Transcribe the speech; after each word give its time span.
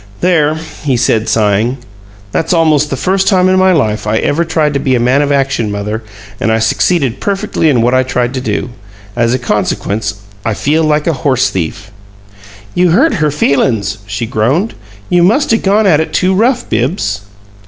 "There," 0.21 0.55
he 0.81 0.97
said, 0.97 1.29
sighing. 1.29 1.77
"That's 2.31 2.53
almost 2.53 2.89
the 2.89 2.97
first 2.97 3.27
time 3.27 3.47
in 3.47 3.59
my 3.59 3.71
life 3.71 4.07
I 4.07 4.17
ever 4.17 4.43
tried 4.43 4.73
to 4.73 4.79
be 4.79 4.95
a 4.95 4.99
man 4.99 5.21
of 5.21 5.31
action, 5.31 5.71
mother, 5.71 6.01
and 6.39 6.51
I 6.51 6.57
succeeded 6.57 7.19
perfectly 7.19 7.69
in 7.69 7.83
what 7.83 7.93
I 7.93 8.01
tried 8.01 8.33
to 8.33 8.41
do. 8.41 8.71
As 9.15 9.35
a 9.35 9.37
consequence 9.37 10.15
I 10.43 10.55
feel 10.55 10.83
like 10.83 11.05
a 11.05 11.13
horse 11.13 11.51
thief!" 11.51 11.91
"You 12.73 12.89
hurt 12.89 13.13
her 13.13 13.29
feelin's," 13.29 13.99
she 14.07 14.25
groaned. 14.25 14.73
"You 15.11 15.21
must 15.21 15.53
'a' 15.53 15.57
gone 15.57 15.85
at 15.85 15.99
it 15.99 16.13
too 16.13 16.33
rough, 16.33 16.67
Bibbs." 16.67 17.21